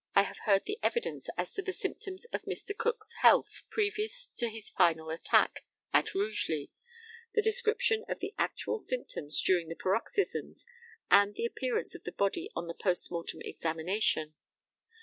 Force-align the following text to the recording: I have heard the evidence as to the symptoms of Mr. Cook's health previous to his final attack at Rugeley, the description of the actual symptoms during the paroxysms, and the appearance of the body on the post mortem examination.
I 0.15 0.23
have 0.23 0.39
heard 0.45 0.65
the 0.65 0.79
evidence 0.81 1.29
as 1.37 1.53
to 1.53 1.61
the 1.61 1.71
symptoms 1.71 2.25
of 2.33 2.41
Mr. 2.45 2.75
Cook's 2.75 3.13
health 3.21 3.61
previous 3.69 4.29
to 4.37 4.49
his 4.49 4.71
final 4.71 5.11
attack 5.11 5.63
at 5.93 6.15
Rugeley, 6.15 6.71
the 7.35 7.41
description 7.43 8.03
of 8.09 8.17
the 8.17 8.33
actual 8.35 8.81
symptoms 8.81 9.39
during 9.43 9.67
the 9.69 9.75
paroxysms, 9.75 10.65
and 11.11 11.35
the 11.35 11.45
appearance 11.45 11.93
of 11.93 12.01
the 12.03 12.11
body 12.11 12.49
on 12.55 12.65
the 12.65 12.73
post 12.73 13.11
mortem 13.11 13.41
examination. 13.45 14.33